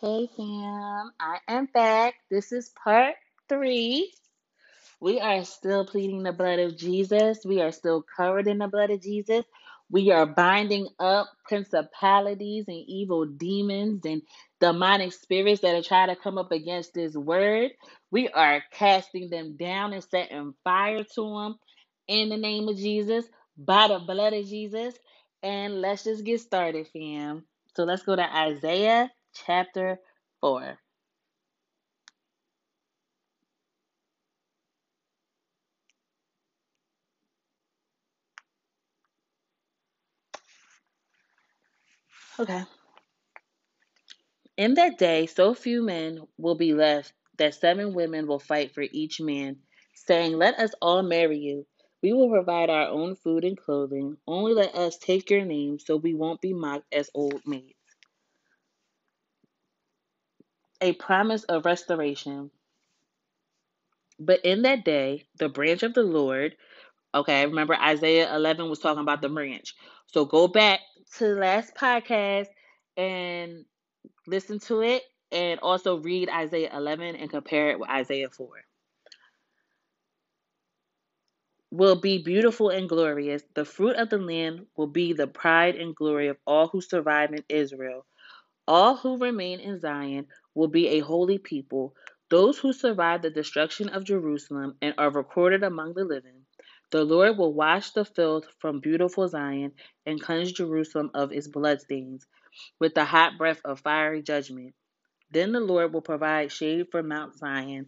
[0.00, 2.14] Hey fam, I am back.
[2.30, 3.16] This is part
[3.48, 4.12] three.
[5.00, 7.40] We are still pleading the blood of Jesus.
[7.46, 9.44] We are still covered in the blood of Jesus.
[9.90, 14.22] We are binding up principalities and evil demons and
[14.60, 17.72] demonic spirits that are trying to come up against this word.
[18.10, 21.56] We are casting them down and setting fire to them
[22.08, 23.26] in the name of Jesus,
[23.58, 24.94] by the blood of Jesus.
[25.42, 27.44] And let's just get started, fam.
[27.76, 29.98] So let's go to Isaiah chapter
[30.40, 30.78] 4.
[42.38, 42.64] Okay.
[44.58, 48.82] In that day, so few men will be left that seven women will fight for
[48.82, 49.62] each man,
[49.94, 51.66] saying, Let us all marry you.
[52.02, 54.18] We will provide our own food and clothing.
[54.26, 57.77] Only let us take your name so we won't be mocked as old maids.
[60.80, 62.50] A promise of restoration.
[64.20, 66.56] But in that day, the branch of the Lord,
[67.14, 69.74] okay, remember Isaiah 11 was talking about the branch.
[70.06, 70.80] So go back
[71.16, 72.48] to the last podcast
[72.96, 73.64] and
[74.26, 78.48] listen to it and also read Isaiah 11 and compare it with Isaiah 4.
[81.70, 83.42] Will be beautiful and glorious.
[83.54, 87.32] The fruit of the land will be the pride and glory of all who survive
[87.32, 88.06] in Israel.
[88.66, 90.26] All who remain in Zion
[90.58, 91.94] will be a holy people.
[92.30, 96.42] Those who survive the destruction of Jerusalem and are recorded among the living.
[96.90, 99.72] The Lord will wash the filth from beautiful Zion
[100.04, 102.26] and cleanse Jerusalem of its bloodstains
[102.80, 104.74] with the hot breath of fiery judgment.
[105.30, 107.86] Then the Lord will provide shade for Mount Zion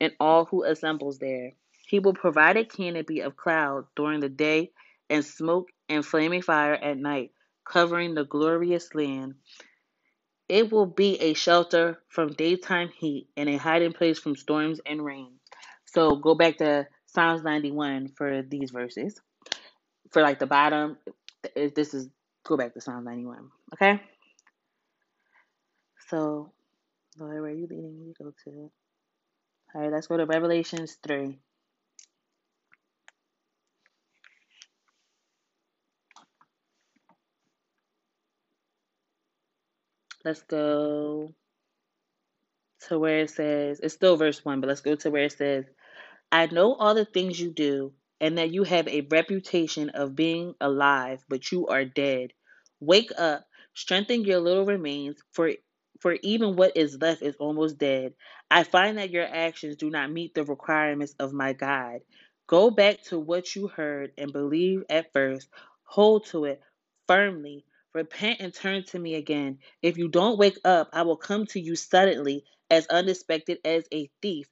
[0.00, 1.54] and all who assembles there.
[1.88, 4.70] He will provide a canopy of cloud during the day
[5.10, 7.32] and smoke and flaming fire at night,
[7.66, 9.34] covering the glorious land.
[10.52, 15.02] It will be a shelter from daytime heat and a hiding place from storms and
[15.02, 15.32] rain.
[15.86, 19.18] So go back to Psalms 91 for these verses.
[20.10, 20.98] For like the bottom,
[21.56, 22.10] If this is
[22.44, 23.48] go back to Psalms 91.
[23.72, 24.02] Okay?
[26.10, 26.52] So
[27.18, 28.70] Lord, where are you leading me to go to?
[29.74, 31.38] All right, let's go to Revelations 3.
[40.24, 41.32] Let's go
[42.88, 45.64] to where it says, it's still verse 1, but let's go to where it says,
[46.30, 50.54] I know all the things you do, and that you have a reputation of being
[50.60, 52.32] alive, but you are dead.
[52.80, 53.44] Wake up,
[53.74, 55.52] strengthen your little remains, for
[56.00, 58.14] for even what is left is almost dead.
[58.50, 62.00] I find that your actions do not meet the requirements of my God.
[62.46, 65.48] Go back to what you heard and believe at first.
[65.84, 66.60] Hold to it
[67.06, 67.64] firmly.
[67.94, 69.58] Repent and turn to me again.
[69.82, 74.10] If you don't wake up, I will come to you suddenly, as unexpected as a
[74.22, 74.48] thief.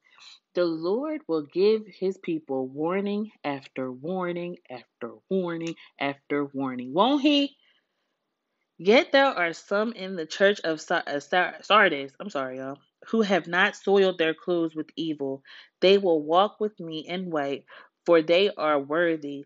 [0.54, 6.92] The Lord will give his people warning after warning after warning after warning.
[6.92, 7.56] Won't he?
[8.78, 13.46] Yet there are some in the church of uh, Sardis, I'm sorry, y'all, who have
[13.46, 15.42] not soiled their clothes with evil.
[15.80, 17.64] They will walk with me in white,
[18.06, 19.44] for they are worthy.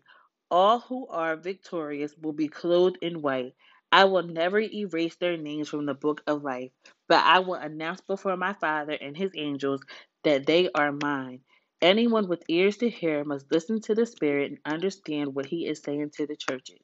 [0.49, 3.55] All who are victorious will be clothed in white.
[3.91, 6.71] I will never erase their names from the book of life,
[7.07, 9.81] but I will announce before my Father and his angels
[10.23, 11.41] that they are mine.
[11.81, 15.81] Anyone with ears to hear must listen to the Spirit and understand what he is
[15.81, 16.81] saying to the churches.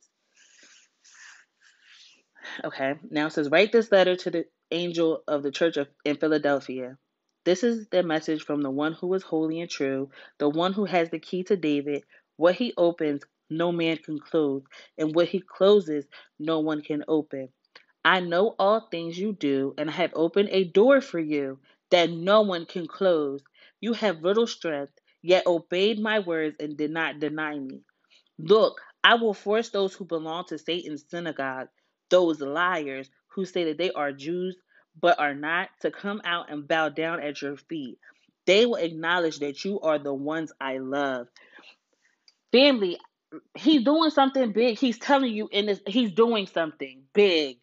[2.63, 6.17] Okay, now it says, Write this letter to the angel of the church of, in
[6.17, 6.97] Philadelphia.
[7.45, 10.85] This is the message from the one who is holy and true, the one who
[10.85, 12.03] has the key to David.
[12.37, 14.63] What he opens, no man can close,
[14.97, 16.05] and what he closes,
[16.39, 17.49] no one can open.
[18.03, 21.59] I know all things you do, and I have opened a door for you
[21.91, 23.43] that no one can close.
[23.79, 27.81] You have little strength, yet obeyed my words and did not deny me.
[28.39, 31.67] Look, I will force those who belong to Satan's synagogue,
[32.09, 34.57] those liars who say that they are Jews
[34.99, 37.97] but are not, to come out and bow down at your feet.
[38.45, 41.27] They will acknowledge that you are the ones I love.
[42.51, 42.97] Family,
[43.55, 44.79] he's doing something big.
[44.79, 47.57] He's telling you in this, he's doing something big.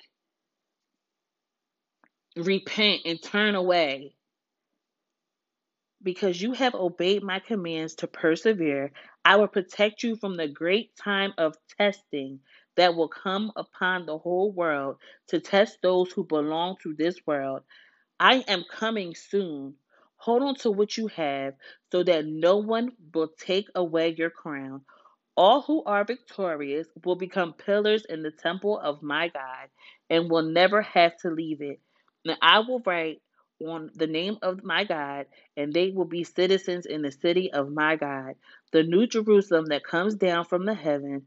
[2.37, 4.15] Repent and turn away
[6.03, 8.93] because you have obeyed my commands to persevere,
[9.25, 12.41] I will protect you from the great time of testing
[12.77, 14.97] that will come upon the whole world
[15.29, 17.63] to test those who belong to this world.
[18.21, 19.75] I am coming soon.
[20.17, 21.55] Hold on to what you have
[21.93, 24.83] so that no one will take away your crown.
[25.39, 29.69] All who are victorious will become pillars in the temple of my God
[30.11, 31.81] and will never have to leave it.
[32.25, 33.23] And I will write
[33.65, 35.27] on the name of my God,
[35.57, 38.35] and they will be citizens in the city of my God,
[38.73, 41.27] the new Jerusalem that comes down from the heaven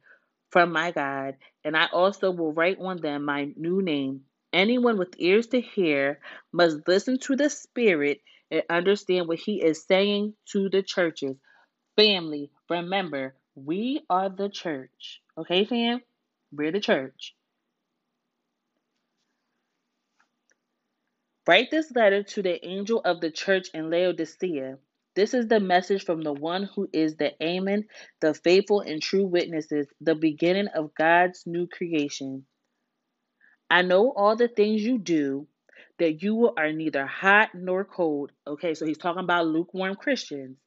[0.50, 1.38] from my God.
[1.64, 4.24] And I also will write on them my new name.
[4.52, 6.20] Anyone with ears to hear
[6.52, 8.20] must listen to the Spirit
[8.52, 11.38] and understand what He is saying to the churches.
[11.96, 15.22] Family, remember, we are the church.
[15.38, 16.02] Okay, fam?
[16.52, 17.36] We're the church.
[21.48, 24.78] Write this letter to the angel of the church in Laodicea.
[25.16, 27.86] This is the message from the one who is the Amen,
[28.22, 32.46] the faithful and true witnesses, the beginning of God's new creation.
[33.70, 35.48] I know all the things you do,
[36.00, 38.32] that you are neither hot nor cold.
[38.48, 40.58] Okay, so he's talking about lukewarm Christians.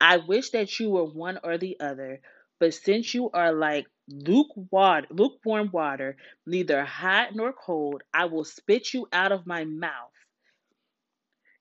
[0.00, 2.20] I wish that you were one or the other,
[2.58, 6.16] but since you are like lukewarm water,
[6.46, 10.12] neither hot nor cold, I will spit you out of my mouth.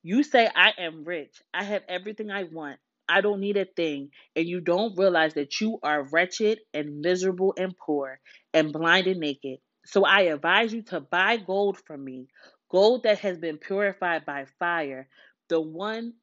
[0.04, 1.42] You say, I am rich.
[1.54, 2.80] I have everything I want.
[3.10, 4.12] I don't need a thing.
[4.36, 8.20] And you don't realize that you are wretched and miserable and poor
[8.54, 9.60] and blind and naked.
[9.86, 12.28] So I advise you to buy gold from me,
[12.70, 15.08] gold that has been purified by fire.
[15.50, 16.14] The one,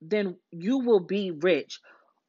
[0.00, 1.80] then you will be rich.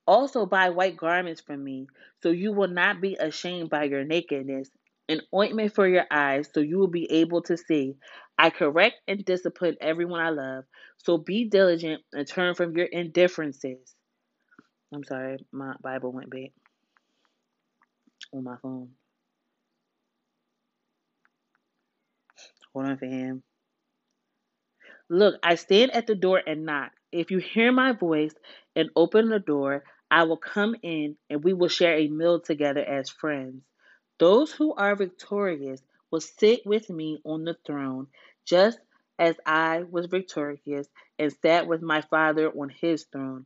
[0.08, 1.88] Also buy white garments from me,
[2.22, 4.70] so you will not be ashamed by your nakedness,
[5.08, 7.96] an ointment for your eyes, so you will be able to see.
[8.38, 10.66] I correct and discipline everyone I love.
[10.98, 13.96] So be diligent and turn from your indifferences.
[14.94, 16.50] I'm sorry, my Bible went bad
[18.34, 18.90] on my phone.
[22.74, 23.44] Hold on for him.
[25.10, 26.92] Look, I stand at the door and knock.
[27.12, 28.34] If you hear my voice
[28.76, 32.82] and open the door, I will come in and we will share a meal together
[32.82, 33.64] as friends.
[34.18, 38.08] Those who are victorious will sit with me on the throne,
[38.46, 38.80] just
[39.20, 40.88] as I was victorious
[41.20, 43.46] and sat with my Father on his throne.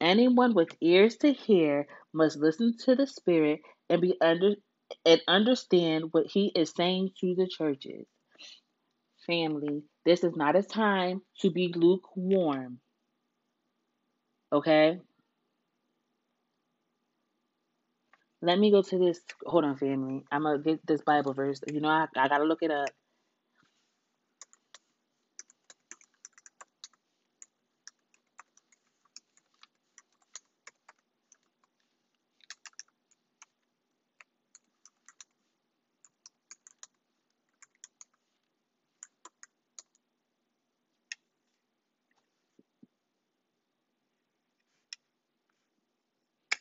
[0.00, 4.54] Anyone with ears to hear must listen to the Spirit and be under
[5.04, 8.06] and understand what he is saying to the churches.
[9.26, 12.80] Family, this is not a time to be lukewarm.
[14.52, 15.00] Okay?
[18.42, 19.20] Let me go to this.
[19.46, 20.24] Hold on, family.
[20.32, 21.60] I'm going to get this Bible verse.
[21.72, 22.88] You know, I, I got to look it up.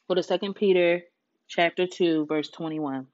[0.10, 1.04] Go to Second Peter
[1.48, 3.06] chapter 2, verse 21.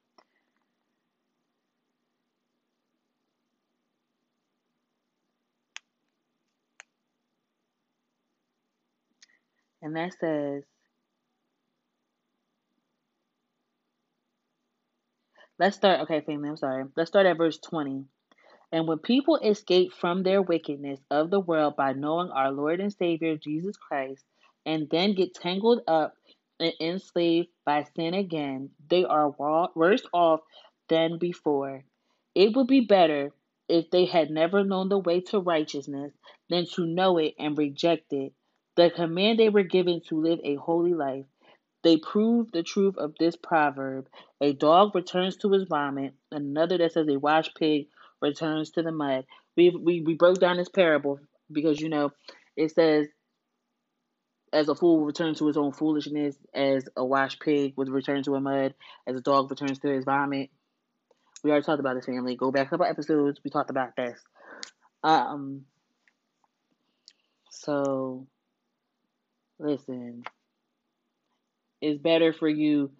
[9.82, 10.64] And that says,
[15.60, 16.00] let's start.
[16.04, 16.86] Okay, family, I'm sorry.
[16.96, 18.06] Let's start at verse 20.
[18.72, 22.94] And when people escape from their wickedness of the world by knowing our Lord and
[22.94, 24.24] Savior Jesus Christ,
[24.66, 26.14] and then get tangled up
[26.60, 29.30] and enslaved by sin again, they are
[29.76, 30.42] worse off
[30.90, 31.84] than before.
[32.36, 33.32] It would be better
[33.68, 36.14] if they had never known the way to righteousness
[36.50, 38.34] than to know it and reject it,
[38.76, 41.26] the command they were given to live a holy life.
[41.84, 44.08] They prove the truth of this proverb
[44.42, 47.88] a dog returns to his vomit, another that says a washed pig
[48.22, 49.26] returns to the mud.
[49.56, 51.20] We, we, we broke down this parable
[51.52, 52.12] because, you know,
[52.58, 53.08] it says
[54.56, 58.36] as a fool returns to his own foolishness, as a washed pig would return to
[58.36, 58.74] a mud,
[59.06, 60.50] as a dog returns to his vomit.
[61.44, 62.36] We already talked about this family.
[62.36, 63.40] Go back a couple episodes.
[63.44, 64.20] We talked about this.
[65.04, 65.66] Um.
[67.52, 68.28] So,
[69.60, 70.24] listen,
[71.82, 72.92] it's better for you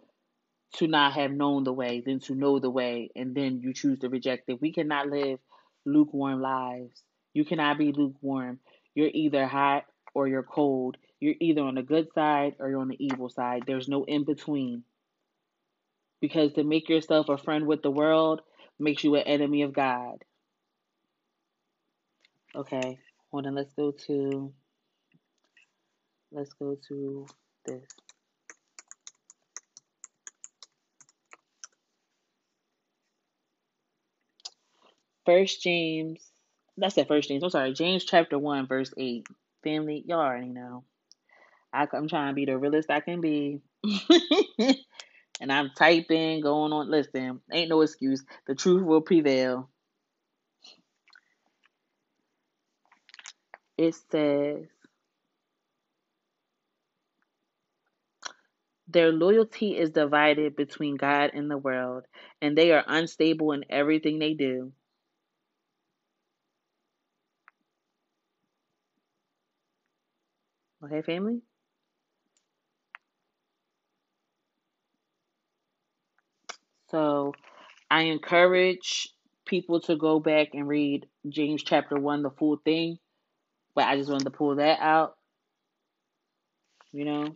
[0.76, 4.00] to not have known the way than to know the way and then you choose
[4.00, 4.62] to reject it.
[4.62, 5.40] We cannot live
[5.86, 7.02] lukewarm lives.
[7.34, 8.60] You cannot be lukewarm.
[8.94, 10.98] You're either hot or you're cold.
[11.26, 13.64] You're either on the good side or you're on the evil side.
[13.66, 14.84] There's no in between.
[16.22, 18.42] Because to make yourself a friend with the world
[18.78, 20.24] makes you an enemy of God.
[22.56, 23.00] Okay,
[23.32, 23.56] hold on.
[23.56, 24.54] Let's go to.
[26.32, 27.26] Let's go to
[27.66, 27.88] this.
[35.26, 36.22] First James.
[36.78, 37.42] That's at First James.
[37.42, 39.26] I'm sorry, James chapter one, verse eight.
[39.64, 40.84] Family, y'all already know.
[41.76, 43.62] I, I'm trying to be the realest I can be.
[45.42, 46.90] and I'm typing, going on.
[46.90, 48.24] Listen, ain't no excuse.
[48.48, 49.70] The truth will prevail.
[53.78, 54.68] It says,
[58.88, 62.06] Their loyalty is divided between God and the world,
[62.42, 64.72] and they are unstable in everything they do.
[70.84, 71.42] Okay, family?
[76.92, 77.34] So
[77.90, 79.10] I encourage
[79.46, 82.98] people to go back and read James chapter 1, the full thing.
[83.74, 85.18] But I just wanted to pull that out,
[86.92, 87.36] you know.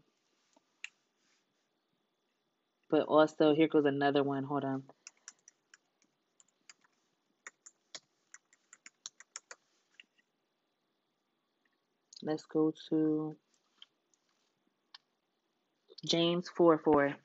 [2.89, 4.43] But also, here goes another one.
[4.45, 4.83] Hold on.
[12.21, 13.35] Let's go to
[16.05, 17.15] James 4 4.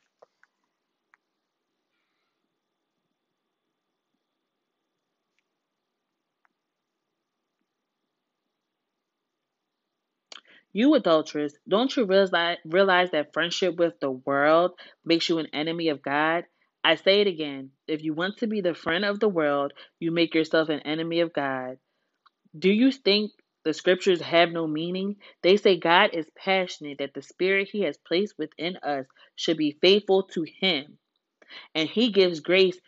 [10.75, 14.73] You adulteress, don't you realize, realize that friendship with the world
[15.07, 16.47] makes you an enemy of God?
[16.85, 17.73] I say it again.
[17.89, 21.21] If you want to be the friend of the world, you make yourself an enemy
[21.21, 21.79] of God.
[22.59, 23.33] Do you think
[23.65, 25.17] the scriptures have no meaning?
[25.43, 29.79] They say God is passionate, that the spirit he has placed within us should be
[29.83, 30.99] faithful to him.
[31.75, 32.79] And he gives grace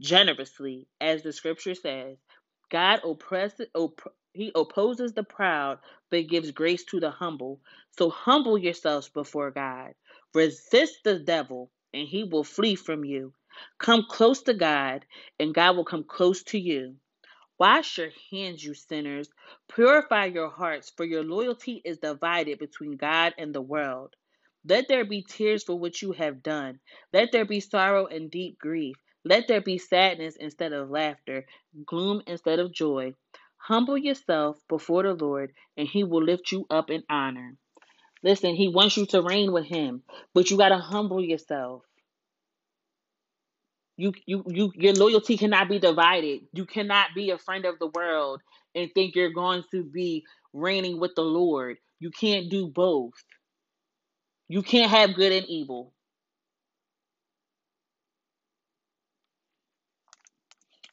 [0.00, 2.18] generously, as the scripture says.
[2.70, 5.78] God oppresses, op- he opposes the proud,
[6.10, 7.60] but gives grace to the humble.
[7.98, 9.94] So humble yourselves before God.
[10.34, 13.34] Resist the devil, and he will flee from you.
[13.78, 15.06] Come close to God,
[15.40, 16.96] and God will come close to you.
[17.58, 19.30] Wash your hands, you sinners.
[19.68, 24.14] Purify your hearts, for your loyalty is divided between God and the world.
[24.68, 26.80] Let there be tears for what you have done.
[27.12, 28.96] Let there be sorrow and deep grief.
[29.24, 31.46] Let there be sadness instead of laughter,
[31.86, 33.14] gloom instead of joy.
[33.62, 37.56] Humble yourself before the Lord, and He will lift you up in honor.
[38.24, 40.02] Listen, He wants you to reign with Him,
[40.34, 41.82] but you got to humble yourself.
[43.96, 46.40] You, you, you, your loyalty cannot be divided.
[46.52, 48.40] You cannot be a friend of the world
[48.74, 51.76] and think you're going to be reigning with the Lord.
[52.00, 53.12] You can't do both.
[54.48, 55.92] You can't have good and evil.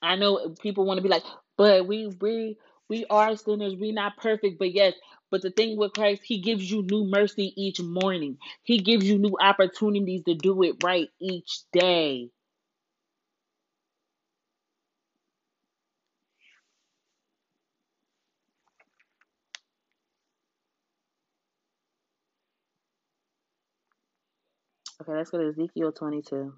[0.01, 1.23] I know people want to be like,
[1.59, 2.57] but we we
[2.89, 3.75] we are sinners.
[3.75, 4.95] We not perfect, but yes.
[5.31, 8.39] But the thing with Christ, He gives you new mercy each morning.
[8.63, 12.31] He gives you new opportunities to do it right each day.
[25.01, 26.53] Okay, let's go to Ezekiel 22.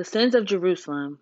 [0.00, 1.18] The sins of Jerusalem.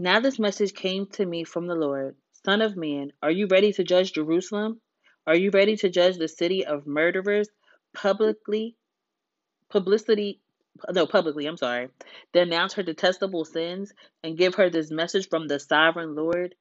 [0.00, 3.72] Now this message came to me from the Lord Son of man, are you ready
[3.74, 4.80] to judge Jerusalem?
[5.28, 7.48] Are you ready to judge the city of murderers
[7.94, 8.74] publicly?
[9.70, 10.40] Publicity,
[10.90, 11.86] no, publicly, I'm sorry.
[12.32, 13.92] Denounce her detestable sins
[14.24, 16.56] and give her this message from the sovereign Lord.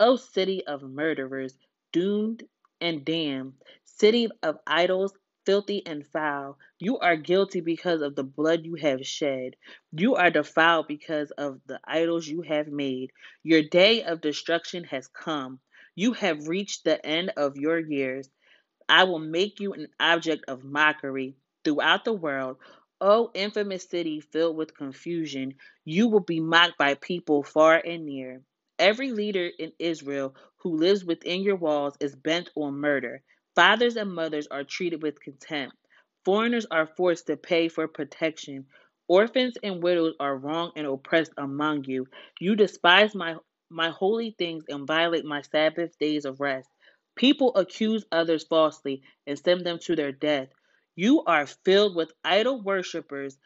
[0.00, 1.54] O city of murderers,
[1.92, 2.44] doomed
[2.80, 3.52] and damned,
[3.84, 5.12] city of idols,
[5.50, 9.56] filthy and foul, you are guilty because of the blood you have shed.
[9.90, 13.10] You are defiled because of the idols you have made.
[13.42, 15.58] Your day of destruction has come.
[15.96, 18.30] You have reached the end of your years.
[18.88, 22.58] I will make you an object of mockery throughout the world.
[23.00, 25.54] O infamous city filled with confusion,
[25.84, 28.42] you will be mocked by people far and near.
[28.78, 33.24] Every leader in Israel who lives within your walls is bent on murder.
[33.54, 35.76] Fathers and mothers are treated with contempt.
[36.24, 38.66] Foreigners are forced to pay for protection.
[39.08, 42.06] Orphans and widows are wronged and oppressed among you.
[42.40, 43.36] You despise my
[43.70, 46.68] my holy things and violate my Sabbath days of rest.
[47.16, 50.48] People accuse others falsely and send them to their death.
[50.96, 53.38] You are filled with idol worshippers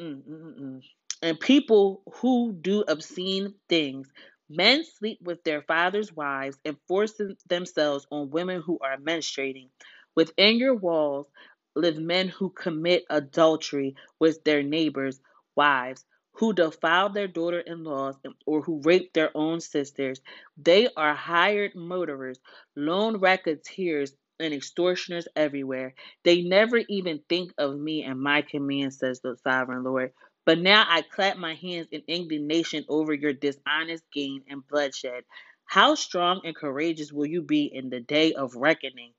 [0.00, 0.82] Mm, mm, mm,
[1.22, 4.08] and people who do obscene things.
[4.50, 7.14] Men sleep with their fathers' wives and force
[7.48, 9.70] themselves on women who are menstruating.
[10.14, 11.26] Within your walls
[11.74, 15.20] live men who commit adultery with their neighbors'
[15.56, 20.20] wives, who defile their daughter in laws, or who rape their own sisters.
[20.56, 22.38] They are hired murderers,
[22.76, 25.94] loan racketeers and extortioners everywhere.
[26.24, 30.12] They never even think of me and my command, says the sovereign Lord.
[30.48, 35.24] But now I clap my hands in indignation over your dishonest gain and bloodshed.
[35.66, 39.12] How strong and courageous will you be in the day of reckoning?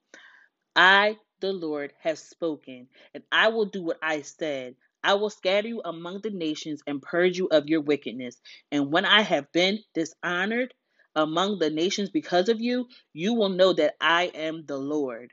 [0.75, 4.74] I, the Lord, have spoken, and I will do what I said.
[5.03, 8.41] I will scatter you among the nations and purge you of your wickedness.
[8.71, 10.74] And when I have been dishonored
[11.15, 15.31] among the nations because of you, you will know that I am the Lord.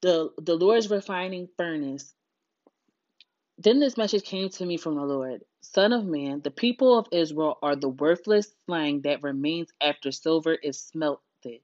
[0.00, 2.14] The, the Lord's refining furnace.
[3.60, 7.08] Then this message came to me from the Lord Son of man, the people of
[7.12, 11.60] Israel are the worthless slag that remains after silver is smelted.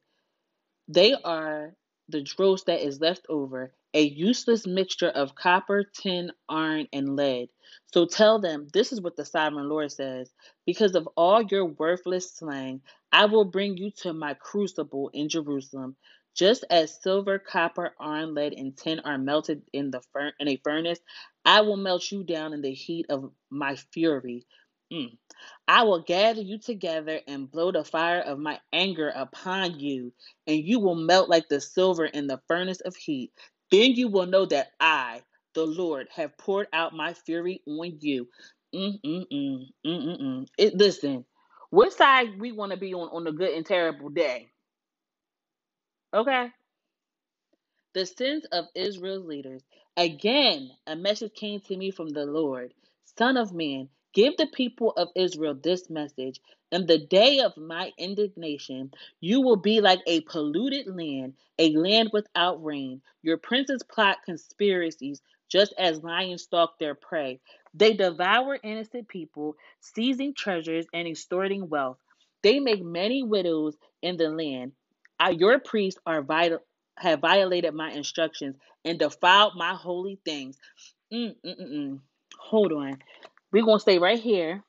[0.88, 1.74] They are
[2.08, 7.48] the dross that is left over, a useless mixture of copper, tin, iron, and lead.
[7.94, 10.32] So tell them, this is what the sovereign Lord says
[10.66, 12.80] because of all your worthless slag,
[13.12, 15.96] I will bring you to my crucible in Jerusalem.
[16.36, 20.56] Just as silver, copper, iron, lead, and tin are melted in the fur- in a
[20.64, 21.00] furnace,
[21.46, 24.46] I will melt you down in the heat of my fury.
[24.92, 25.18] Mm.
[25.68, 30.12] I will gather you together and blow the fire of my anger upon you,
[30.46, 33.32] and you will melt like the silver in the furnace of heat.
[33.72, 35.22] Then you will know that I,
[35.54, 38.28] the Lord, have poured out my fury on you.
[38.74, 40.46] Mm-mm-mm, mm-mm-mm.
[40.58, 41.24] It, listen,
[41.70, 44.50] what side we want to be on on the good and terrible day?
[46.14, 46.48] Okay?
[47.92, 49.62] The sins of Israel's leaders.
[49.96, 52.72] Again, a message came to me from the Lord
[53.18, 56.40] Son of man, give the people of Israel this message.
[56.70, 62.10] In the day of my indignation, you will be like a polluted land, a land
[62.12, 63.02] without rain.
[63.22, 67.40] Your princes plot conspiracies, just as lions stalk their prey.
[67.74, 71.98] They devour innocent people, seizing treasures and extorting wealth.
[72.44, 74.74] They make many widows in the land.
[75.18, 76.60] Uh, your priests are vital
[76.98, 80.56] have violated my instructions and defiled my holy things.
[81.12, 82.00] Mm-mm-mm.
[82.38, 82.98] Hold on.
[83.52, 84.62] We're going to stay right here.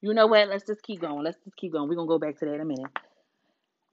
[0.00, 0.48] You know what?
[0.48, 1.24] Let's just keep going.
[1.24, 1.88] Let's just keep going.
[1.88, 2.90] We're going to go back to that in a minute.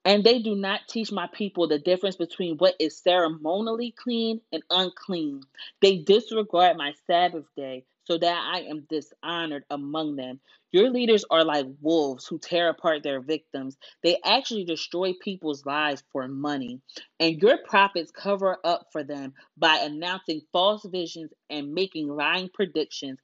[0.03, 4.63] And they do not teach my people the difference between what is ceremonially clean and
[4.69, 5.41] unclean.
[5.81, 10.39] They disregard my Sabbath day so that I am dishonored among them.
[10.71, 13.77] Your leaders are like wolves who tear apart their victims.
[14.03, 16.81] They actually destroy people's lives for money.
[17.19, 23.19] And your prophets cover up for them by announcing false visions and making lying predictions.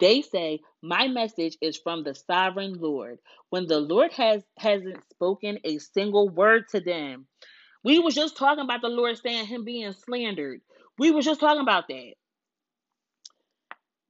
[0.00, 3.18] They say, My message is from the sovereign Lord.
[3.50, 7.26] When the Lord has hasn't spoken a single word to them.
[7.84, 10.60] We was just talking about the Lord saying him being slandered.
[10.98, 12.14] We was just talking about that.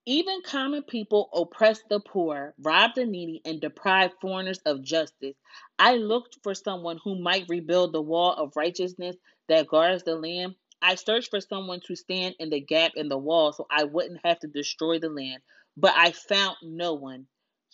[0.07, 5.37] Even common people oppress the poor, rob the needy, and deprive foreigners of justice.
[5.79, 9.17] I looked for someone who might rebuild the wall of righteousness
[9.49, 10.57] that guards the land.
[10.83, 14.21] I searched for someone to stand in the gap in the wall so I wouldn't
[14.25, 15.43] have to destroy the land,
[15.77, 17.27] but I found no one.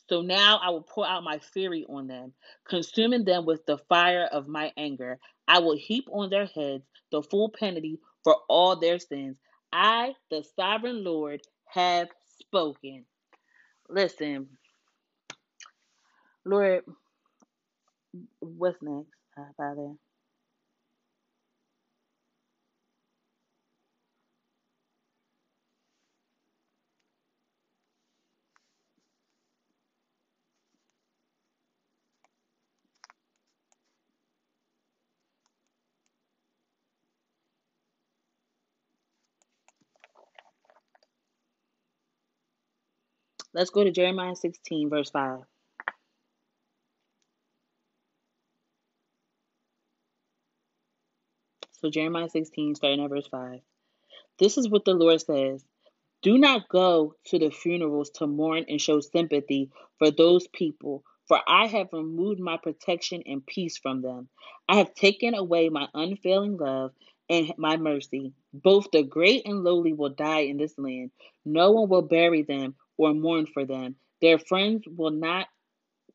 [0.09, 2.35] So now I will pour out my fury on them,
[2.69, 5.19] consuming them with the fire of my anger.
[5.49, 9.37] I will heap on their heads the full penalty for all their sins.
[9.73, 11.41] I, the sovereign Lord,
[11.77, 12.09] have
[12.41, 13.07] spoken.
[13.89, 14.49] Listen,
[16.45, 16.85] Lord,
[18.41, 19.95] what's next, uh, Father?
[43.57, 45.39] Let's go to Jeremiah 16, verse 5.
[51.81, 53.61] So, Jeremiah 16, starting at verse 5.
[54.39, 55.65] This is what the Lord says
[56.21, 61.41] Do not go to the funerals to mourn and show sympathy for those people, for
[61.49, 64.29] I have removed my protection and peace from them.
[64.69, 66.93] I have taken away my unfailing love
[67.31, 68.35] and my mercy.
[68.53, 71.11] Both the great and lowly will die in this land.
[71.47, 73.97] No one will bury them or mourn for them.
[74.21, 75.49] Their friends will not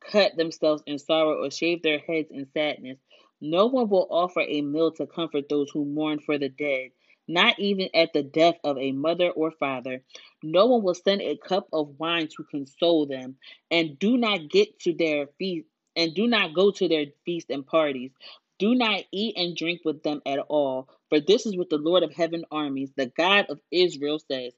[0.00, 2.98] cut themselves in sorrow or shave their heads in sadness.
[3.40, 6.90] No one will offer a meal to comfort those who mourn for the dead,
[7.28, 10.02] not even at the death of a mother or father.
[10.42, 13.36] No one will send a cup of wine to console them,
[13.70, 17.66] and do not get to their feast and do not go to their feast and
[17.66, 18.12] parties.
[18.58, 22.02] Do not eat and drink with them at all, for this is what the Lord
[22.02, 24.52] of heaven armies, the God of Israel, says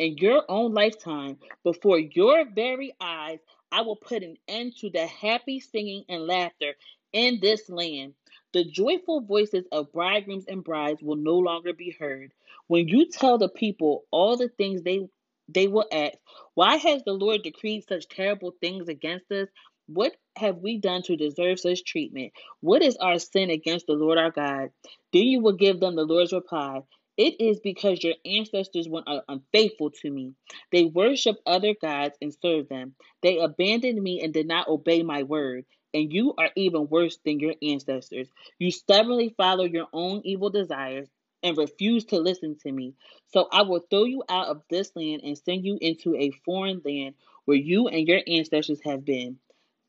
[0.00, 3.38] in your own lifetime, before your very eyes,
[3.70, 6.72] I will put an end to the happy singing and laughter
[7.12, 8.14] in this land.
[8.54, 12.32] The joyful voices of bridegrooms and brides will no longer be heard.
[12.66, 15.06] When you tell the people all the things they
[15.52, 16.16] they will ask,
[16.54, 19.48] Why has the Lord decreed such terrible things against us?
[19.86, 22.32] What have we done to deserve such treatment?
[22.60, 24.70] What is our sin against the Lord our God?
[25.12, 26.84] Then you will give them the Lord's reply.
[27.20, 30.32] It is because your ancestors were unfaithful to me.
[30.72, 32.94] They worship other gods and serve them.
[33.20, 35.66] They abandoned me and did not obey my word.
[35.92, 38.30] And you are even worse than your ancestors.
[38.58, 41.10] You stubbornly follow your own evil desires
[41.42, 42.94] and refuse to listen to me.
[43.26, 46.80] So I will throw you out of this land and send you into a foreign
[46.86, 49.36] land where you and your ancestors have been.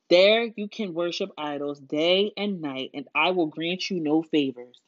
[0.10, 4.82] There you can worship idols day and night, and I will grant you no favors.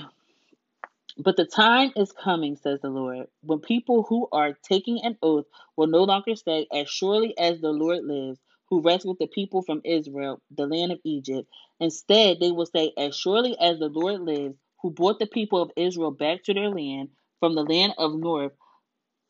[1.19, 5.47] But the time is coming, says the Lord, when people who are taking an oath
[5.77, 9.81] will no longer say, As surely as the Lord lives, who rescued the people from
[9.85, 11.49] Israel, the land of Egypt.
[11.81, 15.71] Instead, they will say, As surely as the Lord lives, who brought the people of
[15.77, 17.11] Israel back to their land
[17.41, 18.53] from the land of north,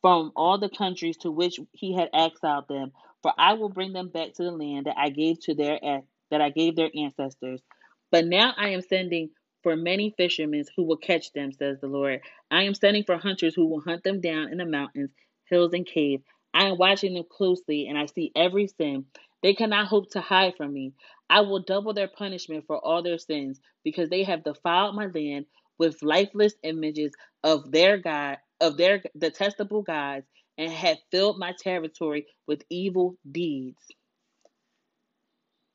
[0.02, 2.92] from all the countries to which he had exiled them.
[3.22, 5.78] For I will bring them back to the land that I gave to their
[6.30, 7.62] that I gave their ancestors.
[8.10, 9.30] But now I am sending
[9.66, 12.20] for many fishermen who will catch them, says the Lord.
[12.52, 15.10] I am sending for hunters who will hunt them down in the mountains,
[15.46, 16.22] hills, and caves.
[16.54, 19.06] I am watching them closely, and I see every sin.
[19.42, 20.92] They cannot hope to hide from me.
[21.28, 25.46] I will double their punishment for all their sins, because they have defiled my land
[25.78, 27.10] with lifeless images
[27.42, 30.26] of their God, of their detestable gods,
[30.56, 33.82] and have filled my territory with evil deeds.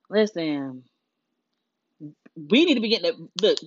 [0.09, 0.85] Listen,
[2.49, 3.57] we need to be getting the look.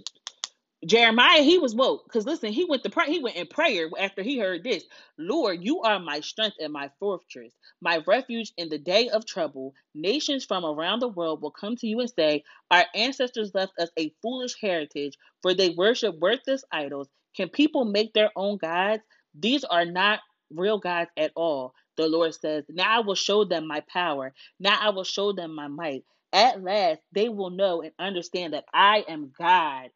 [0.87, 3.07] Jeremiah, he was woke because listen, he went to pray.
[3.07, 4.85] He went in prayer after he heard this.
[5.19, 9.75] Lord, you are my strength and my fortress, my refuge in the day of trouble.
[9.95, 13.91] Nations from around the world will come to you and say, Our ancestors left us
[13.99, 17.09] a foolish heritage, for they worship worthless idols.
[17.37, 19.03] Can people make their own gods?
[19.39, 21.75] These are not real gods at all.
[21.97, 24.35] The Lord says, Now I will show them my power.
[24.61, 26.05] Now I will show them my might.
[26.35, 29.91] At last, they will know and understand that I am God.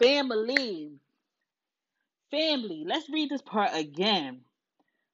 [0.00, 0.90] Family.
[2.30, 2.84] Family.
[2.86, 4.42] Let's read this part again.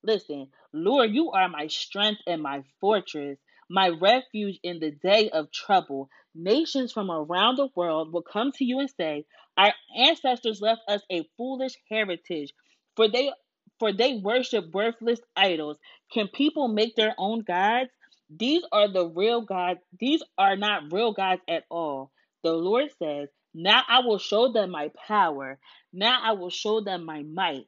[0.03, 3.39] Listen, Lord, you are my strength and my fortress,
[3.71, 6.09] my refuge in the day of trouble.
[6.35, 9.27] Nations from around the world will come to you and say,
[9.59, 12.53] Our ancestors left us a foolish heritage,
[12.97, 13.33] for they
[13.79, 15.79] for they worship worthless idols.
[16.13, 17.91] Can people make their own gods?
[18.35, 19.81] These are the real gods.
[19.99, 22.13] These are not real gods at all.
[22.43, 25.59] The Lord says, Now I will show them my power.
[25.93, 27.67] Now I will show them my might.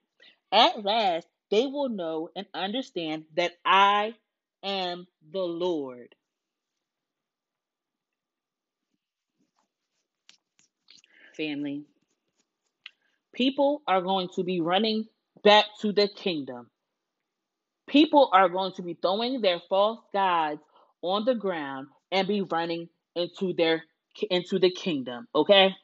[0.52, 4.14] At last, they will know and understand that I
[4.62, 6.14] am the Lord.
[11.36, 11.82] Family,
[13.34, 15.06] people are going to be running
[15.42, 16.70] back to the kingdom.
[17.88, 20.60] People are going to be throwing their false gods
[21.02, 23.84] on the ground and be running into their
[24.30, 25.74] into the kingdom, okay?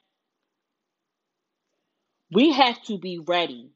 [2.33, 3.71] We have to be ready.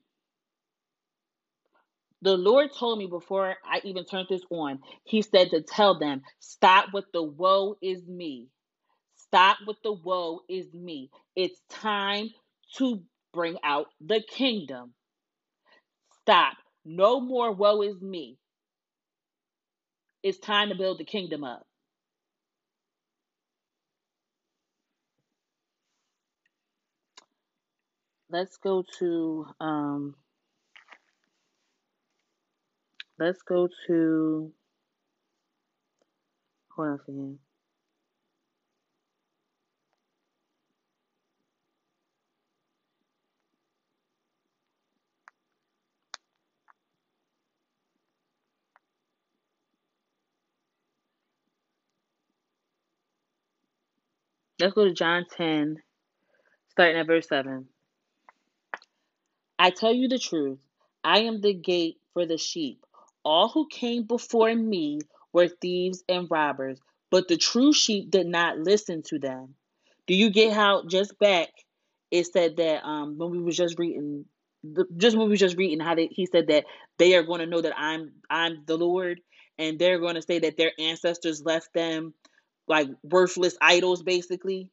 [2.23, 6.23] The Lord told me before I even turned this on, He said to tell them,
[6.41, 8.49] stop with the woe is me.
[9.17, 11.11] Stop with the woe is me.
[11.37, 12.31] It's time
[12.77, 14.95] to bring out the kingdom.
[16.23, 16.55] Stop.
[16.85, 18.39] No more woe is me.
[20.23, 21.67] It's time to build the kingdom up.
[28.31, 30.15] Let's go to um
[33.19, 34.53] let's go to
[36.77, 37.39] hold on
[54.61, 55.77] Let's go to John 10,
[56.71, 57.67] starting at verse 7.
[59.59, 60.59] I tell you the truth.
[61.03, 62.85] I am the gate for the sheep.
[63.25, 65.01] All who came before me
[65.33, 66.79] were thieves and robbers,
[67.11, 69.55] but the true sheep did not listen to them.
[70.07, 71.49] Do you get how just back
[72.11, 74.27] it said that um when we was just reading
[74.63, 76.65] the, just when we was just reading how they, he said that
[76.99, 79.21] they are going to know that I'm I'm the Lord
[79.59, 82.15] and they're going to say that their ancestors left them
[82.69, 84.71] like worthless idols basically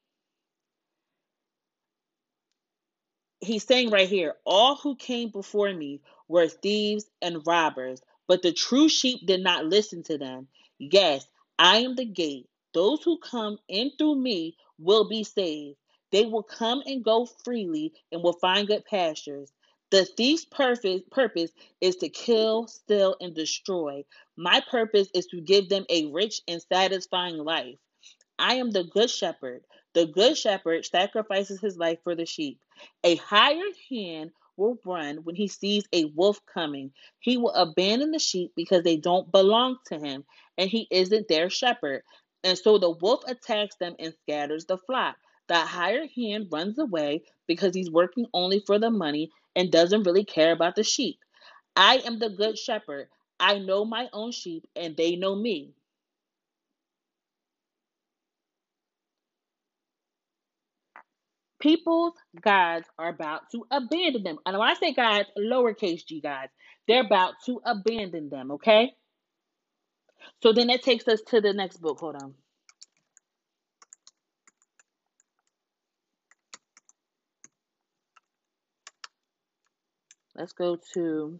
[3.42, 8.54] he's saying right here all who came before me were thieves and robbers But the
[8.54, 10.48] true sheep did not listen to them.
[10.80, 11.26] Yes,
[11.60, 12.50] I am the gate.
[12.74, 15.78] Those who come in through me will be saved.
[16.12, 19.52] They will come and go freely and will find good pastures.
[19.92, 21.52] The thief's purpose, purpose
[21.82, 24.06] is to kill, steal, and destroy.
[24.38, 27.78] My purpose is to give them a rich and satisfying life.
[28.40, 29.64] I am the good shepherd.
[29.94, 32.60] The good shepherd sacrifices his life for the sheep.
[33.04, 36.92] A hired hand will run when he sees a wolf coming.
[37.20, 40.24] He will abandon the sheep because they don't belong to him
[40.58, 42.04] and he isn't their shepherd.
[42.44, 45.18] And so the wolf attacks them and scatters the flock.
[45.48, 50.26] The hired hand runs away because he's working only for the money and doesn't really
[50.26, 51.20] care about the sheep.
[51.76, 53.08] I am the good shepherd.
[53.40, 55.74] I know my own sheep and they know me.
[61.60, 64.38] People's gods are about to abandon them.
[64.46, 66.52] And when I say gods, lowercase g gods,
[66.88, 68.94] they're about to abandon them, okay?
[70.44, 72.00] So then that takes us to the next book.
[72.00, 72.36] Hold on.
[80.36, 81.40] Let's go to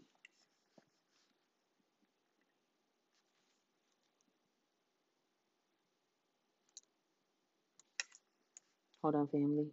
[9.02, 9.68] Hold on, family.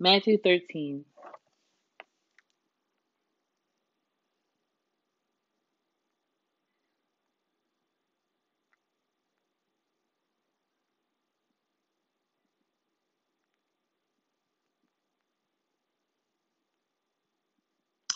[0.00, 1.04] Matthew 13.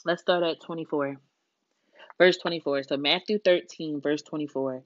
[0.07, 1.17] Let's start at 24.
[2.19, 2.83] Verse 24.
[2.83, 4.83] So, Matthew 13, verse 24.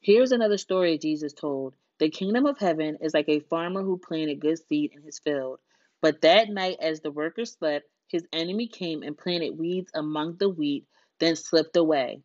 [0.00, 1.74] Here's another story Jesus told.
[1.98, 5.58] The kingdom of heaven is like a farmer who planted good seed in his field.
[6.02, 10.50] But that night, as the workers slept, his enemy came and planted weeds among the
[10.50, 10.84] wheat,
[11.18, 12.20] then slipped away.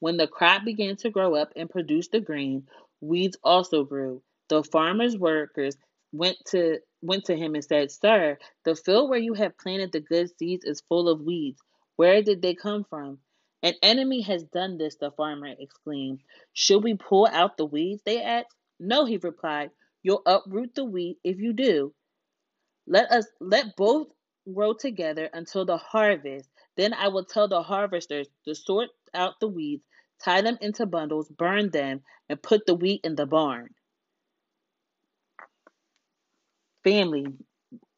[0.00, 2.66] When the crop began to grow up and produce the grain,
[3.00, 4.22] weeds also grew.
[4.48, 5.76] The farmer's workers
[6.12, 10.00] went to went to him and said, "Sir, the field where you have planted the
[10.00, 11.60] good seeds is full of weeds.
[11.96, 13.20] Where did they come from?"
[13.62, 16.20] An enemy has done this, the farmer exclaimed.
[16.52, 18.02] Should we pull out the weeds?
[18.04, 18.54] They asked.
[18.78, 19.70] No, he replied.
[20.02, 21.94] You'll uproot the wheat if you do.
[22.86, 24.08] Let us let both
[24.52, 26.48] grow together until the harvest.
[26.76, 29.82] Then I will tell the harvesters to sort out the weeds,
[30.22, 33.70] tie them into bundles, burn them, and put the wheat in the barn.
[36.84, 37.26] Family,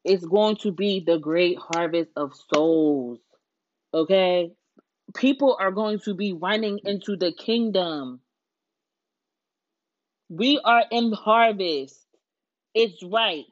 [0.03, 3.19] it's going to be the great harvest of souls.
[3.93, 4.51] Okay?
[5.15, 8.21] People are going to be running into the kingdom.
[10.29, 12.05] We are in harvest.
[12.75, 13.45] It's ripe.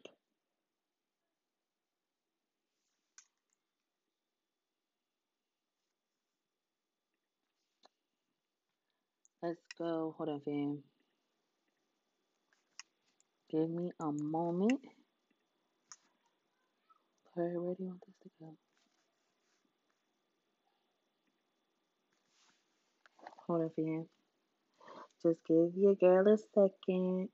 [9.42, 10.14] Let's go.
[10.18, 10.80] Hold on, fam.
[13.50, 14.82] Give me a moment.
[17.34, 18.67] Where, do you want this to go?
[23.48, 24.08] Hold on, fam.
[25.22, 27.30] Just give your girl a second.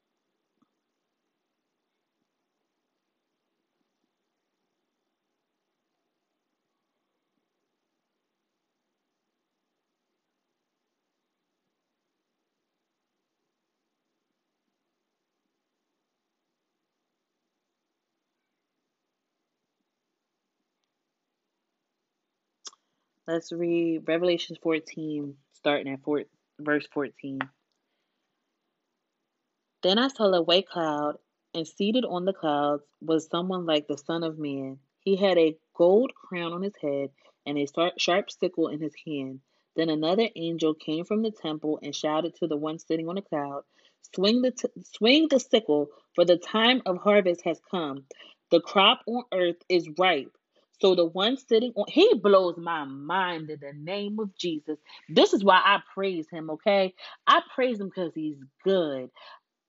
[23.28, 26.24] Let's read Revelations 14, starting at four,
[26.60, 27.40] verse 14.
[29.82, 31.16] Then I saw a white cloud,
[31.54, 34.80] and seated on the clouds was someone like the Son of Man.
[35.00, 37.12] He had a gold crown on his head
[37.46, 39.40] and a sharp sickle in his hand.
[39.78, 43.22] Then another angel came from the temple and shouted to the one sitting on the
[43.22, 43.64] cloud,
[44.14, 48.06] Swing the, t- swing the sickle, for the time of harvest has come.
[48.52, 50.36] The crop on earth is ripe.
[50.84, 54.80] So the one sitting on, he blows my mind in the name of Jesus.
[55.10, 56.96] This is why I praise him, okay?
[57.28, 59.12] I praise him because he's good.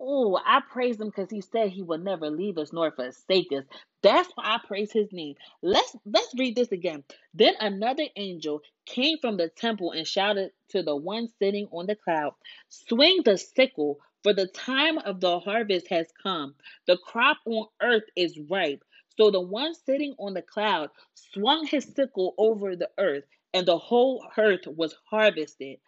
[0.00, 3.64] Oh, I praise him because he said he will never leave us nor forsake us.
[4.02, 5.36] That's why I praise his name.
[5.62, 7.04] Let's let's read this again.
[7.34, 11.96] Then another angel came from the temple and shouted to the one sitting on the
[11.96, 12.34] cloud,
[12.68, 16.56] Swing the sickle, for the time of the harvest has come.
[16.86, 18.84] The crop on earth is ripe.
[19.18, 23.78] So the one sitting on the cloud swung his sickle over the earth, and the
[23.78, 25.78] whole earth was harvested.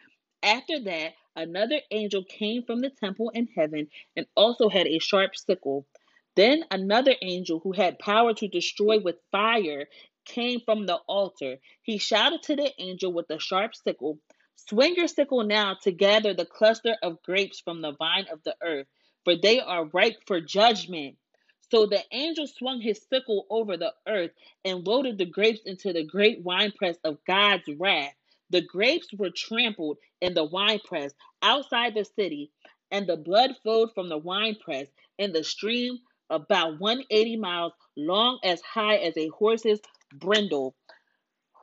[0.42, 5.36] After that, Another angel came from the temple in heaven and also had a sharp
[5.36, 5.86] sickle.
[6.34, 9.86] Then another angel who had power to destroy with fire
[10.24, 11.58] came from the altar.
[11.82, 14.18] He shouted to the angel with the sharp sickle
[14.54, 18.56] Swing your sickle now to gather the cluster of grapes from the vine of the
[18.62, 18.86] earth,
[19.22, 21.18] for they are ripe for judgment.
[21.70, 24.32] So the angel swung his sickle over the earth
[24.64, 28.14] and loaded the grapes into the great winepress of God's wrath.
[28.50, 32.52] The grapes were trampled in the winepress outside the city,
[32.92, 35.98] and the blood flowed from the winepress in the stream
[36.30, 39.80] about 180 miles long, as high as a horse's
[40.14, 40.76] brindle.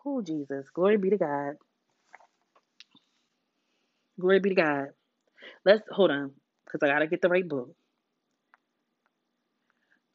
[0.05, 0.67] Oh, Jesus.
[0.73, 1.55] Glory be to God.
[4.19, 4.87] Glory be to God.
[5.65, 6.31] Let's hold on,
[6.65, 7.75] because I gotta get the right book.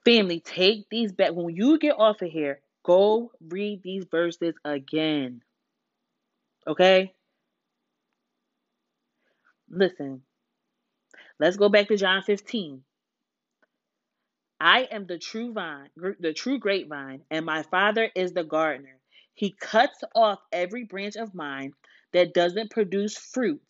[0.09, 1.33] Family, take these back.
[1.35, 5.42] When you get off of here, go read these verses again.
[6.66, 7.12] Okay?
[9.68, 10.23] Listen.
[11.38, 12.83] Let's go back to John 15.
[14.59, 18.99] I am the true vine, the true grapevine, and my father is the gardener.
[19.35, 21.75] He cuts off every branch of mine
[22.14, 23.61] that doesn't produce fruit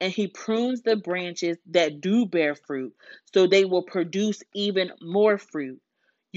[0.00, 2.94] and he prunes the branches that do bear fruit,
[3.34, 5.80] so they will produce even more fruit.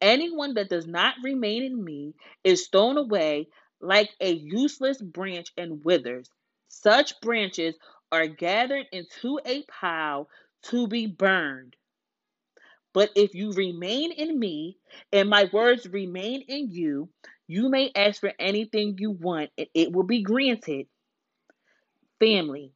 [0.00, 3.48] Anyone that does not remain in me is thrown away
[3.80, 6.30] like a useless branch and withers.
[6.68, 7.76] Such branches
[8.12, 10.28] are gathered into a pile
[10.64, 11.76] to be burned.
[12.92, 14.78] But if you remain in me
[15.12, 17.10] and my words remain in you,
[17.46, 20.86] you may ask for anything you want and it will be granted
[22.18, 22.72] family.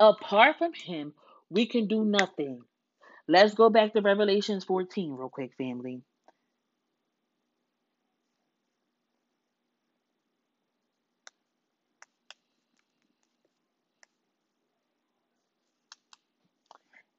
[0.00, 1.14] Apart from him,
[1.50, 2.62] we can do nothing.
[3.28, 6.02] Let's go back to Revelations 14 real quick, family.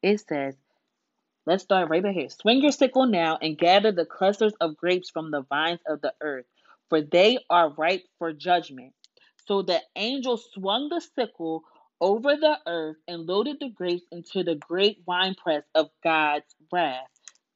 [0.02, 0.56] It says,
[1.46, 2.30] let's start right back here.
[2.30, 6.14] Swing your sickle now and gather the clusters of grapes from the vines of the
[6.22, 6.46] earth,
[6.90, 8.94] for they are ripe for judgment.
[9.48, 11.64] So the angel swung the sickle
[12.02, 17.08] over the earth and loaded the grapes into the great winepress of God's wrath.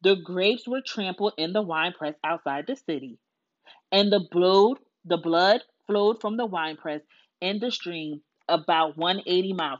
[0.04, 3.19] The grapes were trampled in the winepress outside the city,
[3.91, 7.01] and the blood, the blood flowed from the winepress
[7.41, 9.80] in the stream about 180 miles.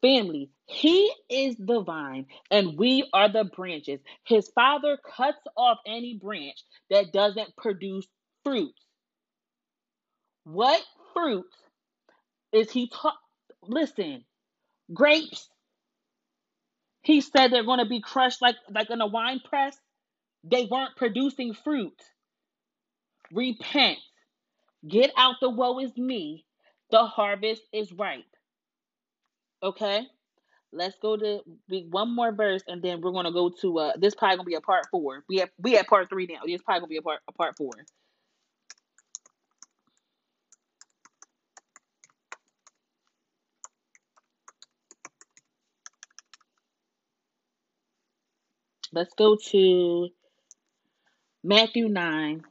[0.00, 4.00] Family, he is the vine and we are the branches.
[4.24, 6.56] His father cuts off any branch
[6.90, 8.06] that doesn't produce
[8.44, 8.74] fruit.
[10.44, 10.80] What
[11.14, 11.46] fruit
[12.52, 13.18] is he taught?
[13.68, 14.24] Listen,
[14.94, 15.48] grapes.
[17.02, 19.76] He said they're going to be crushed like like in a wine press.
[20.44, 22.00] They weren't producing fruit.
[23.32, 23.98] Repent.
[24.88, 26.44] Get out the woe is me.
[26.90, 28.24] The harvest is ripe.
[29.62, 30.06] Okay?
[30.72, 31.40] Let's go to
[31.90, 34.60] one more verse and then we're gonna go to uh this probably gonna be a
[34.60, 35.24] part four.
[35.28, 36.40] We have we have part three now.
[36.46, 37.72] This probably gonna be a part a part four.
[48.92, 50.08] Let's go to
[51.44, 52.42] Matthew 9.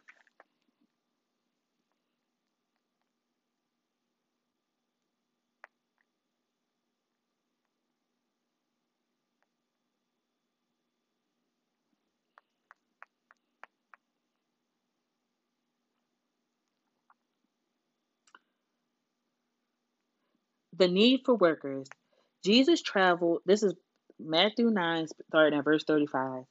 [20.77, 21.87] The need for workers.
[22.45, 23.73] Jesus traveled, this is
[24.19, 26.45] Matthew 9, starting at verse 35.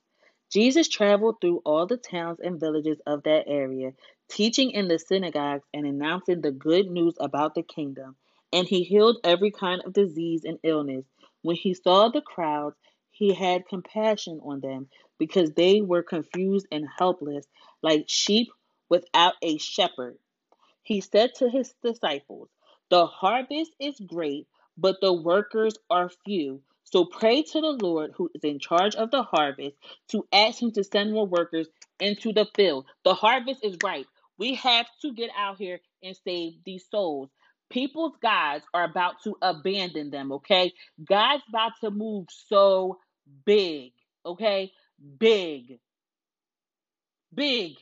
[0.53, 3.93] Jesus traveled through all the towns and villages of that area,
[4.28, 8.14] teaching in the synagogues and announcing the good news about the kingdom.
[8.53, 11.05] And he healed every kind of disease and illness.
[11.43, 12.76] When he saw the crowds,
[13.11, 14.88] he had compassion on them
[15.18, 17.47] because they were confused and helpless,
[17.82, 18.49] like sheep
[18.88, 20.18] without a shepherd.
[20.82, 22.49] He said to his disciples,
[22.90, 24.47] The harvest is great,
[24.78, 26.62] but the workers are few.
[26.87, 29.76] So pray to the Lord who is in charge of the harvest
[30.11, 31.68] to ask him to send more workers
[32.01, 32.87] into the field.
[33.05, 34.07] The harvest is ripe.
[34.39, 37.30] We have to get out here and save these souls.
[37.70, 40.72] People's gods are about to abandon them, okay?
[41.05, 42.99] God's about to move so
[43.45, 43.93] big,
[44.24, 44.72] okay?
[45.18, 45.80] Big,
[47.34, 47.74] big.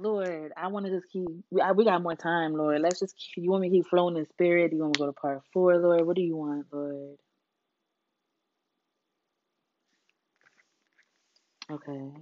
[0.00, 1.28] Lord, I want to just keep.
[1.50, 2.80] We, got more time, Lord.
[2.82, 3.16] Let's just.
[3.16, 4.72] Keep, you want me to keep flowing in spirit?
[4.72, 6.06] You want me to go to part four, Lord?
[6.06, 7.16] What do you want, Lord?
[11.70, 12.12] Okay.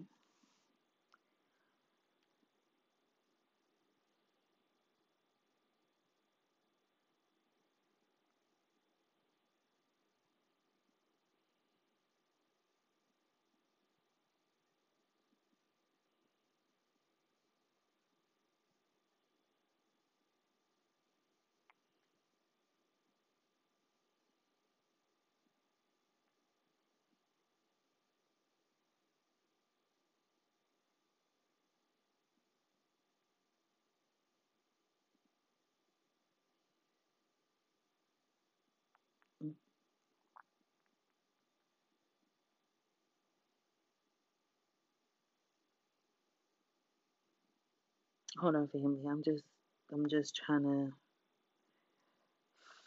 [48.38, 49.06] Hold on, family.
[49.08, 49.44] I'm just.
[49.92, 50.92] I'm just trying to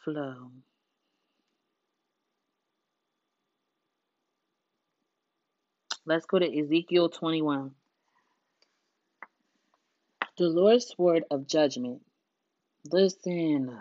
[0.03, 0.51] flow.
[6.05, 7.71] Let's go to Ezekiel 21.
[10.37, 12.01] The Lord's word of judgment.
[12.91, 13.79] Listen.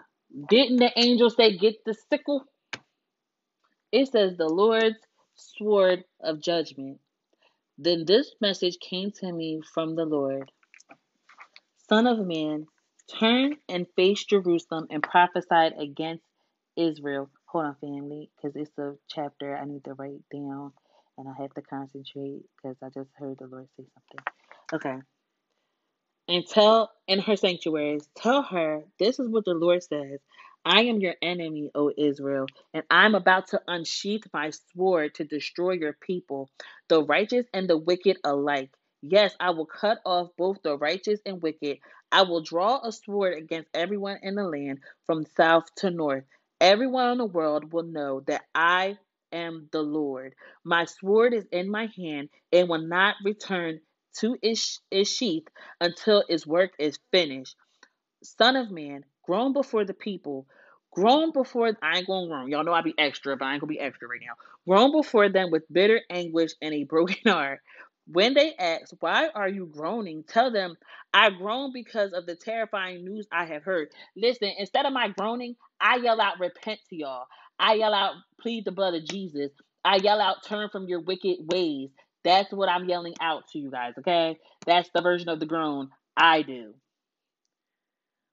[0.50, 2.44] Didn't the angel say, "Get the sickle"?
[3.92, 4.98] It says the Lord's
[5.36, 7.00] sword of judgment.
[7.78, 10.50] Then this message came to me from the Lord
[11.88, 12.66] Son of man,
[13.20, 16.24] turn and face Jerusalem and prophesy against
[16.76, 17.30] Israel.
[17.46, 20.72] Hold on, family, because it's a chapter I need to write down
[21.18, 24.26] and I have to concentrate because I just heard the Lord say something.
[24.74, 24.96] Okay
[26.28, 30.20] and tell in her sanctuaries, tell her, this is what the Lord says.
[30.64, 35.72] I am your enemy, O Israel, and I'm about to unsheath my sword to destroy
[35.72, 36.50] your people,
[36.88, 38.70] the righteous and the wicked alike.
[39.02, 41.78] Yes, I will cut off both the righteous and wicked.
[42.12, 46.24] I will draw a sword against everyone in the land from south to north.
[46.60, 48.98] Everyone in the world will know that I
[49.32, 50.34] am the Lord.
[50.64, 53.80] My sword is in my hand and will not return
[54.20, 55.48] to its, its sheath
[55.80, 57.56] until its work is finished.
[58.22, 60.44] Son of man, groan before the people,
[60.92, 62.50] groan before I ain't gonna groan.
[62.50, 64.34] Y'all know I be extra, but I ain't gonna be extra right now.
[64.66, 67.60] Groan before them with bitter anguish and a broken heart.
[68.08, 70.24] When they ask, Why are you groaning?
[70.26, 70.74] Tell them,
[71.14, 73.90] I groan because of the terrifying news I have heard.
[74.16, 77.26] Listen, instead of my groaning, I yell out, Repent to y'all.
[77.56, 79.52] I yell out, Plead the blood of Jesus.
[79.84, 81.90] I yell out, Turn from your wicked ways.
[82.24, 84.38] That's what I'm yelling out to you guys, okay?
[84.66, 86.74] That's the version of the groan I do.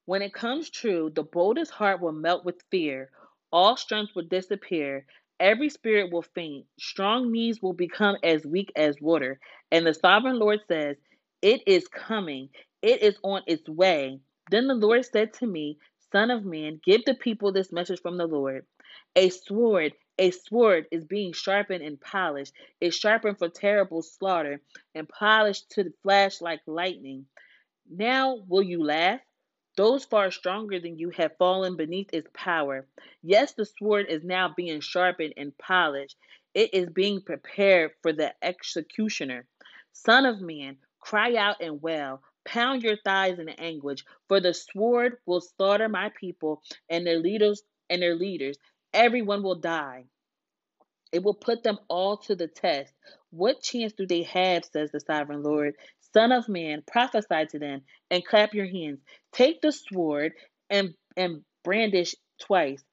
[0.08, 3.12] When it comes true, the boldest heart will melt with fear,
[3.52, 5.06] all strength will disappear,
[5.38, 9.38] every spirit will faint, strong knees will become as weak as water.
[9.70, 10.96] And the sovereign Lord says,
[11.42, 12.52] It is coming,
[12.82, 14.22] it is on its way.
[14.50, 15.78] Then the Lord said to me,
[16.14, 18.66] Son of man, give the people this message from the Lord.
[19.18, 24.62] A sword, a sword is being sharpened and polished, is sharpened for terrible slaughter,
[24.96, 27.26] and polished to flash like lightning.
[27.90, 29.20] Now will you laugh?
[29.78, 32.88] Those far stronger than you have fallen beneath its power.
[33.24, 36.18] Yes, the sword is now being sharpened and polished.
[36.56, 39.48] It is being prepared for the executioner.
[39.94, 42.24] Son of man, cry out and wail.
[42.46, 47.64] Pound your thighs in anguish, for the sword will slaughter my people and their leaders
[47.90, 48.58] and their leaders.
[48.94, 50.06] Everyone will die.
[51.12, 52.94] It will put them all to the test.
[53.32, 55.76] What chance do they have, says the sovereign Lord?
[56.14, 57.82] Son of man, prophesy to them
[58.12, 59.00] and clap your hands.
[59.34, 60.34] Take the sword
[60.70, 62.84] and, and brandish twice,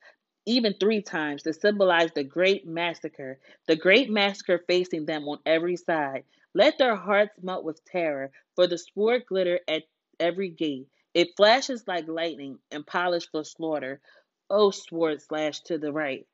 [0.47, 5.77] even three times, to symbolize the great massacre, the great massacre facing them on every
[5.77, 6.25] side.
[6.55, 9.85] Let their hearts melt with terror, for the sword glitter at
[10.21, 10.89] every gate.
[11.15, 14.01] It flashes like lightning and polished for slaughter.
[14.51, 16.27] O sword slash to the right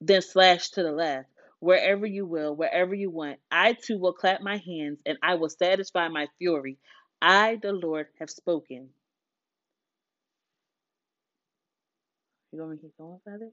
[0.00, 1.28] then slash to the left,
[1.60, 3.38] wherever you will, wherever you want.
[3.50, 6.78] I too will clap my hands, and I will satisfy my fury.
[7.20, 8.90] I, the Lord, have spoken.
[12.52, 13.50] You want me to keep going, Father?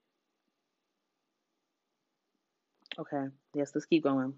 [3.00, 4.34] Okay, yes, let's keep going.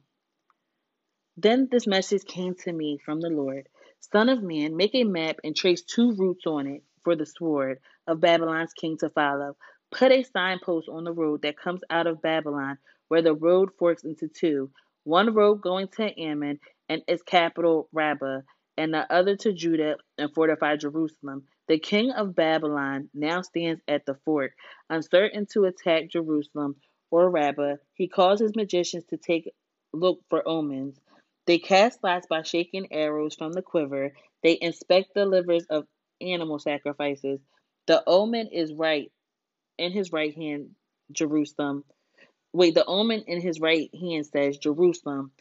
[1.38, 3.68] Then this message came to me from the Lord
[4.12, 7.80] Son of man, make a map and trace two routes on it for the sword
[8.08, 9.58] of Babylon's king to follow.
[9.92, 12.78] Put a signpost on the road that comes out of Babylon,
[13.10, 14.72] where the road forks into two
[15.06, 18.42] one road going to Ammon and its capital, Rabbah,
[18.78, 21.46] and the other to Judah and fortified Jerusalem.
[21.68, 24.54] The king of Babylon now stands at the fort,
[24.90, 26.76] uncertain to attack Jerusalem
[27.12, 27.76] or Rabbah.
[27.94, 29.52] He calls his magicians to take
[29.94, 31.00] look for omens.
[31.48, 34.14] They cast lots by shaking arrows from the quiver.
[34.44, 35.86] They inspect the livers of
[36.22, 37.40] animal sacrifices.
[37.88, 39.12] The omen is right
[39.78, 40.72] in his right hand,
[41.12, 41.84] Jerusalem.
[42.56, 45.32] Wait, the omen in his right hand says Jerusalem.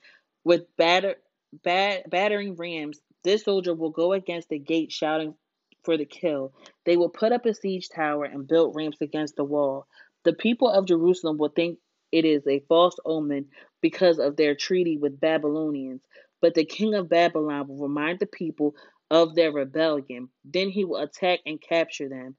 [0.43, 1.15] With batter,
[1.63, 5.37] bat, battering rams, this soldier will go against the gate shouting
[5.85, 6.53] for the kill.
[6.85, 9.87] They will put up a siege tower and build ramps against the wall.
[10.25, 11.79] The people of Jerusalem will think
[12.11, 13.47] it is a false omen
[13.81, 16.03] because of their treaty with Babylonians.
[16.43, 18.75] But the king of Babylon will remind the people
[19.09, 20.31] of their rebellion.
[20.45, 22.35] Then he will attack and capture them.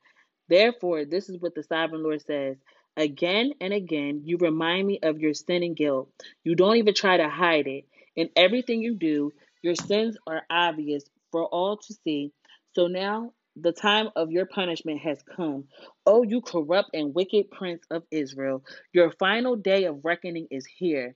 [0.50, 2.58] Therefore, this is what the sovereign Lord says.
[2.98, 6.10] Again and again, you remind me of your sin and guilt.
[6.44, 7.86] You don't even try to hide it.
[8.16, 12.32] In everything you do, your sins are obvious for all to see.
[12.76, 15.66] So now the time of your punishment has come.
[16.06, 21.16] Oh, you corrupt and wicked prince of Israel, your final day of reckoning is here.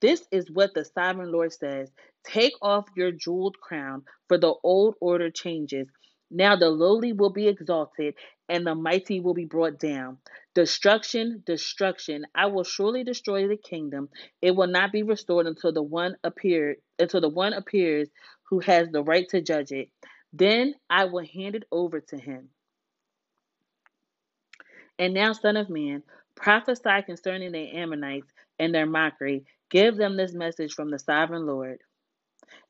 [0.00, 1.90] This is what the sovereign Lord says
[2.24, 5.88] Take off your jeweled crown, for the old order changes.
[6.30, 8.14] Now the lowly will be exalted,
[8.48, 10.18] and the mighty will be brought down.
[10.54, 12.26] Destruction, destruction.
[12.34, 14.08] I will surely destroy the kingdom.
[14.40, 18.08] It will not be restored until the one appear until the one appears
[18.44, 19.90] who has the right to judge it.
[20.32, 22.50] Then I will hand it over to him.
[24.98, 26.04] And now, Son of Man,
[26.36, 29.44] prophesy concerning the Ammonites and their mockery.
[29.70, 31.80] Give them this message from the sovereign Lord.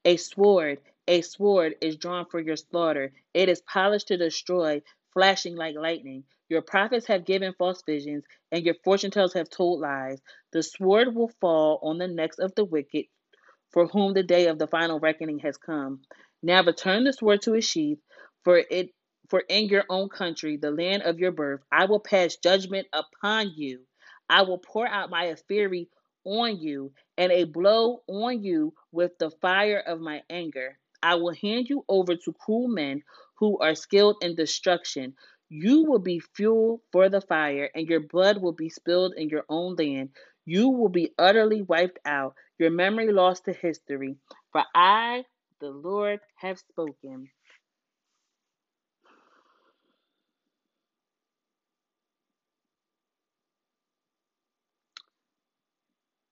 [0.06, 3.12] A sword, a sword is drawn for your slaughter.
[3.34, 4.82] It is polished to destroy,
[5.12, 6.24] flashing like lightning.
[6.48, 10.20] Your prophets have given false visions, and your fortune tellers have told lies.
[10.52, 13.06] The sword will fall on the necks of the wicked,
[13.72, 16.02] for whom the day of the final reckoning has come.
[16.42, 18.00] Now return the sword to its sheath,
[18.44, 18.90] for it
[19.28, 23.52] for in your own country, the land of your birth, I will pass judgment upon
[23.56, 23.80] you.
[24.28, 25.88] I will pour out my fury
[26.24, 30.78] on you, and a blow on you with the fire of my anger.
[31.02, 33.02] I will hand you over to cruel men
[33.38, 35.14] who are skilled in destruction.
[35.48, 39.44] You will be fuel for the fire, and your blood will be spilled in your
[39.48, 40.10] own land.
[40.44, 44.16] You will be utterly wiped out, your memory lost to history.
[44.52, 45.24] For I,
[45.60, 47.28] the Lord, have spoken.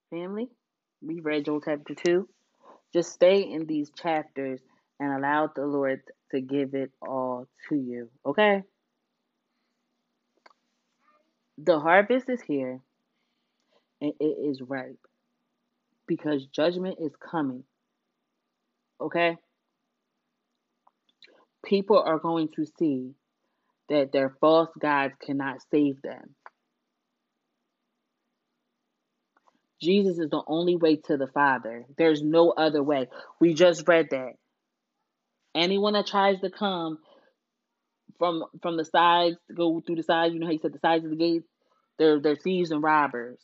[0.09, 0.49] Family,
[1.01, 2.27] we read Joel chapter 2.
[2.93, 4.61] Just stay in these chapters
[4.99, 6.01] and allow the Lord
[6.31, 8.09] to give it all to you.
[8.25, 8.63] Okay?
[11.65, 12.81] The harvest is here
[14.01, 14.99] and it is ripe
[16.07, 17.63] because judgment is coming.
[18.99, 19.37] Okay?
[21.65, 23.13] People are going to see
[23.87, 26.35] that their false gods cannot save them.
[29.81, 31.85] Jesus is the only way to the Father.
[31.97, 33.07] There's no other way.
[33.39, 34.33] We just read that.
[35.55, 36.97] Anyone that tries to come
[38.17, 41.03] from from the sides, go through the sides, you know how you said the sides
[41.03, 41.45] of the gates,
[41.97, 43.39] they're they're thieves and robbers.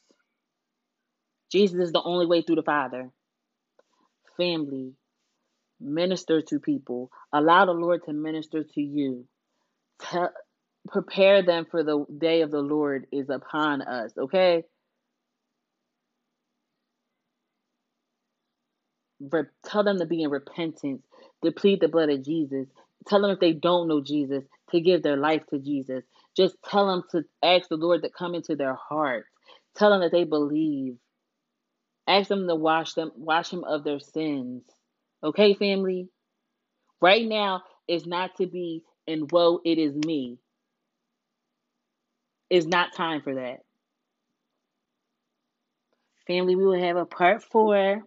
[1.51, 3.09] Jesus is the only way through the Father.
[4.37, 4.93] Family,
[5.79, 7.11] minister to people.
[7.33, 9.25] Allow the Lord to minister to you.
[10.01, 10.31] Tell,
[10.87, 14.63] prepare them for the day of the Lord is upon us, okay?
[19.65, 21.01] tell them to be in repentance,
[21.43, 22.67] to plead the blood of Jesus.
[23.07, 26.03] Tell them if they don't know Jesus, to give their life to Jesus.
[26.39, 29.27] Just tell them to ask the Lord to come into their hearts.
[29.75, 30.95] Tell them that they believe.
[32.07, 34.63] Ask them to wash them, wash him of their sins.
[35.21, 36.07] Okay, family?
[37.01, 40.37] Right now is not to be in woe, it is me.
[42.49, 43.57] It's not time for that.
[46.25, 48.01] Family, we will have a part four.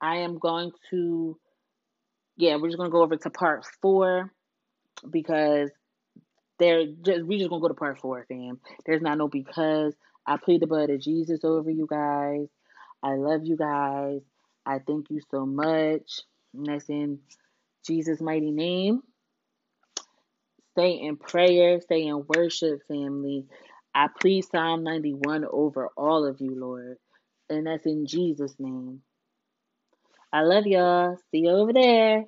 [0.00, 1.36] I am going to,
[2.36, 4.32] yeah, we're just going to go over to part four
[5.10, 5.70] because
[6.60, 8.60] they're just, we just to go to part four, fam.
[8.86, 9.94] There's not no because.
[10.26, 12.46] I plead the blood of Jesus over you guys.
[13.02, 14.20] I love you guys.
[14.64, 16.20] I thank you so much.
[16.54, 17.20] And that's in
[17.84, 19.02] Jesus' mighty name.
[20.72, 23.46] Stay in prayer, stay in worship, family.
[23.94, 26.98] I plead Psalm 91 over all of you, Lord.
[27.48, 29.02] And that's in Jesus' name.
[30.32, 31.16] I love y'all.
[31.32, 32.24] See you over there.